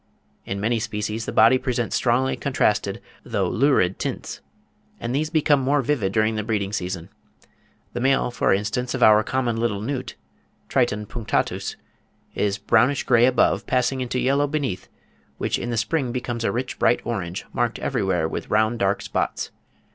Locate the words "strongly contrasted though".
1.95-3.47